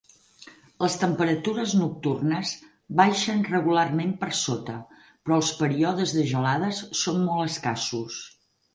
Les 0.83 0.95
temperatures 1.01 1.75
nocturnes 1.81 2.55
baixen 3.03 3.45
regularment 3.51 4.17
per 4.25 4.33
sota, 4.41 4.81
però 5.05 5.41
els 5.45 5.55
períodes 5.63 6.19
de 6.19 6.29
gelades 6.35 6.85
són 7.05 7.25
molt 7.31 7.55
escassos. 7.57 8.23